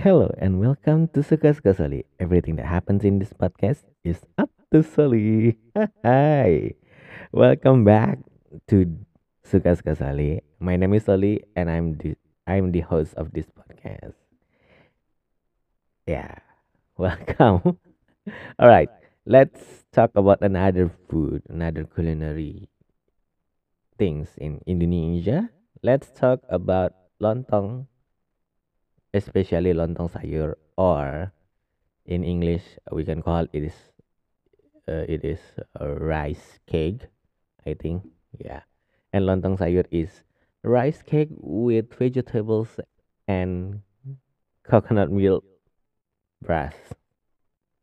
[0.00, 2.08] Hello and welcome to Suka Suka Soli.
[2.16, 5.60] Everything that happens in this podcast is up to Soli.
[6.00, 6.72] Hi,
[7.36, 8.16] welcome back
[8.72, 8.88] to
[9.44, 10.40] Suka Suka Soli.
[10.56, 12.16] My name is Soli and I'm the
[12.48, 14.16] I'm the host of this podcast.
[16.08, 16.32] Yeah,
[16.96, 17.76] welcome.
[18.56, 18.88] All right,
[19.28, 22.72] let's talk about another food, another culinary
[24.00, 25.52] things in Indonesia.
[25.84, 27.84] Let's talk about lontong,
[29.14, 31.32] especially lontong sayur, or
[32.06, 33.78] in English we can call it is
[34.88, 35.40] uh, it is
[35.76, 37.06] a rice cake.
[37.66, 38.06] I think
[38.38, 38.62] yeah,
[39.12, 40.24] and lontong sayur is
[40.62, 42.80] rice cake with vegetables
[43.28, 43.82] and
[44.64, 45.44] coconut milk
[46.42, 46.94] broth.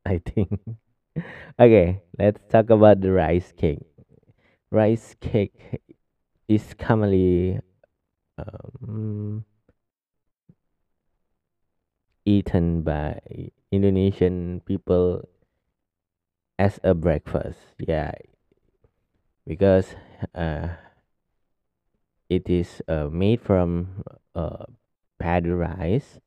[0.05, 0.59] I think.
[1.59, 3.83] okay, let's talk about the rice cake.
[4.71, 5.81] Rice cake
[6.47, 7.59] is commonly
[8.37, 9.43] um,
[12.37, 13.19] eaten by
[13.71, 15.23] Indonesian people
[16.59, 17.59] as a breakfast.
[17.79, 18.11] Yeah,
[19.45, 19.95] because
[20.35, 20.67] uh,
[22.29, 24.03] it is uh, made from
[24.35, 24.65] uh,
[25.19, 26.19] paddy rice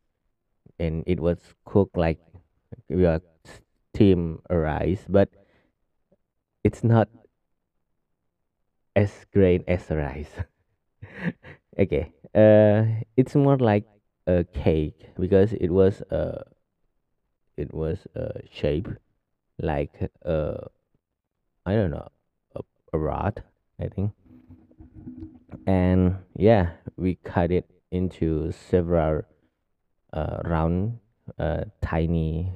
[0.78, 2.20] and it was cooked like
[2.88, 3.20] we are
[3.94, 5.28] steam rice, but
[6.64, 7.08] it's not
[8.96, 10.30] as great as rice.
[11.78, 12.84] okay, uh,
[13.16, 13.84] it's more like
[14.26, 16.44] a cake because it was a
[17.56, 18.88] it was a shape
[19.60, 20.68] like a
[21.66, 22.08] I don't know
[22.54, 22.60] a,
[22.92, 23.42] a rod
[23.78, 24.12] I think.
[25.66, 29.22] And yeah we cut it into several
[30.12, 30.98] uh, round
[31.38, 32.52] uh, tiny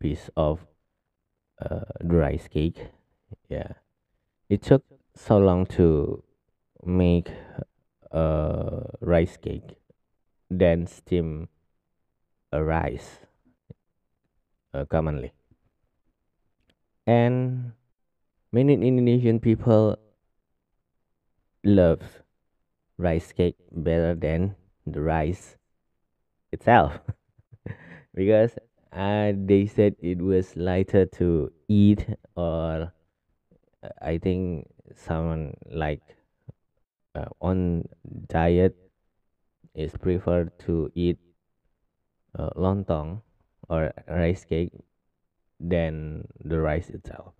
[0.00, 0.66] piece of
[1.60, 2.88] uh, rice cake.
[3.48, 3.72] Yeah.
[4.48, 6.22] It took so long to
[6.84, 7.30] make
[8.10, 9.76] a rice cake
[10.58, 11.48] then steam
[12.52, 13.20] a rice
[14.74, 15.32] uh, commonly.
[17.06, 17.72] And
[18.52, 19.96] many indonesian people
[21.64, 22.22] love
[22.98, 24.54] rice cake better than
[24.86, 25.56] the rice
[26.52, 27.00] itself.
[28.14, 28.58] Because
[28.92, 32.92] uh, they said it was lighter to eat or
[33.82, 36.02] uh, i think someone like
[37.14, 37.88] uh, on
[38.28, 38.76] diet
[39.74, 41.18] is preferred to eat
[42.38, 43.22] uh, lontong
[43.68, 44.72] or rice cake
[45.60, 47.32] than the rice itself.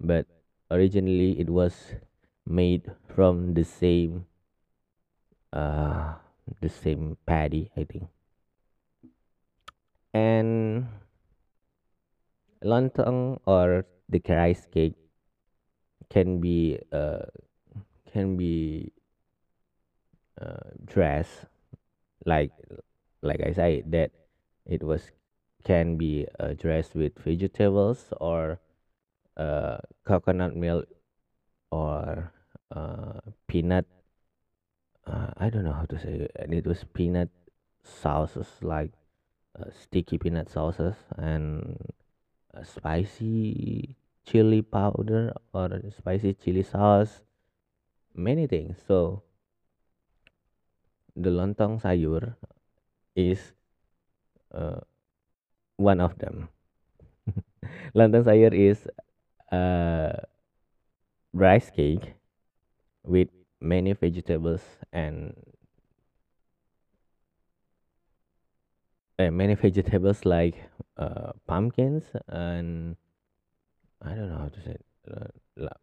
[0.00, 0.26] But
[0.70, 1.94] originally it was
[2.46, 4.26] made from the same
[5.52, 6.14] uh
[6.60, 8.08] the same paddy i think.
[10.14, 10.88] And
[12.64, 14.96] lontong or the rice cake
[16.08, 17.28] can be uh
[18.12, 18.92] can be
[20.40, 21.46] uh, dressed
[22.24, 22.52] like
[23.22, 24.10] like i said that
[24.66, 25.10] it was
[25.64, 28.60] can be uh, dressed with vegetables or
[29.36, 30.86] uh, coconut milk
[31.70, 32.32] or
[32.74, 33.86] uh, peanut
[35.06, 36.32] uh, i don't know how to say it.
[36.36, 37.30] And it was peanut
[37.82, 38.92] sauces like
[39.58, 41.78] uh, sticky peanut sauces and
[42.62, 47.22] spicy chili powder or spicy chili sauce
[48.14, 48.76] many things.
[48.86, 49.22] So
[51.18, 52.34] the lontong sayur
[53.18, 53.52] is
[54.54, 54.78] uh,
[55.76, 56.48] one of them.
[57.98, 58.86] Lontong sayur is
[59.50, 60.22] a
[61.34, 62.14] rice cake
[63.02, 63.28] with
[63.60, 64.62] many vegetables
[64.92, 65.34] and
[69.18, 70.54] uh, many vegetables like
[70.96, 72.96] uh, pumpkins and
[74.02, 75.26] I don't know how to say it, uh,
[75.56, 75.82] la-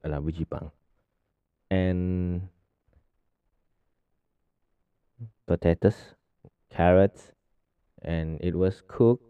[5.47, 6.15] potatoes,
[6.69, 7.31] carrots,
[8.01, 9.23] and it was cooked.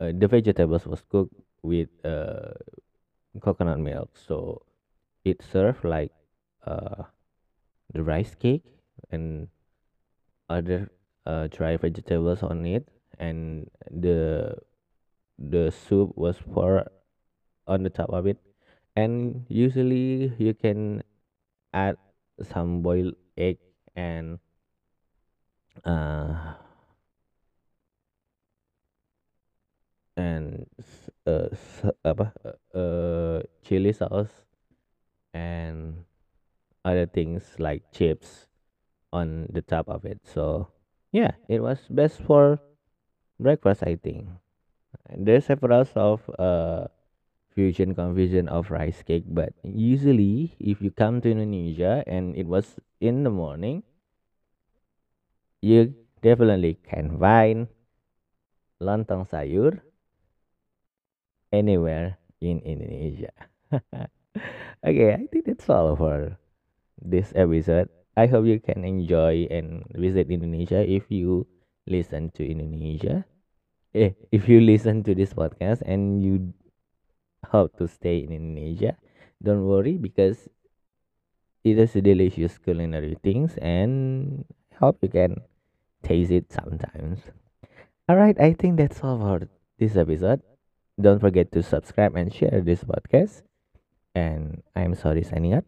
[0.00, 2.56] Uh, the vegetables was cooked with uh,
[3.40, 4.62] coconut milk, so
[5.24, 6.12] it served like
[6.66, 7.04] uh,
[7.92, 8.64] the rice cake
[9.10, 9.48] and
[10.48, 10.90] other
[11.26, 12.88] uh, dry vegetables on it,
[13.18, 14.56] and the
[15.38, 16.88] the soup was poured
[17.66, 18.38] on the top of it.
[18.96, 21.02] And usually you can
[21.72, 21.96] add
[22.42, 23.58] some boiled egg
[23.96, 24.38] and
[25.84, 26.54] uh,
[30.16, 31.48] and s- uh,
[32.04, 34.44] apa uh, uh, chili sauce
[35.34, 36.04] and
[36.84, 38.46] other things like chips
[39.12, 40.20] on the top of it.
[40.24, 40.68] So
[41.12, 42.60] yeah, it was best for
[43.40, 44.28] breakfast, I think.
[45.10, 46.88] And there's several of uh
[47.54, 52.78] fusion confusion of rice cake, but usually if you come to Indonesia and it was
[53.00, 53.82] in the morning,
[55.70, 57.70] you definitely can find
[58.82, 59.78] lontong sayur
[61.54, 63.30] anywhere in Indonesia.
[64.86, 66.34] okay, I think that's all for
[66.98, 67.86] this episode.
[68.18, 71.46] I hope you can enjoy and visit Indonesia if you
[71.86, 73.24] listen to Indonesia.
[73.94, 76.54] Eh, if you listen to this podcast and you
[77.46, 78.98] hope to stay in Indonesia,
[79.42, 80.50] don't worry because
[81.64, 84.44] it is delicious culinary things and
[84.80, 85.36] hope you can
[86.02, 87.20] taste it sometimes.
[88.08, 89.48] All right, I think that's all for
[89.78, 90.42] this episode.
[91.00, 93.42] Don't forget to subscribe and share this podcast.
[94.14, 95.64] And I'm Soli signing out.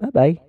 [0.00, 0.45] Bye bye.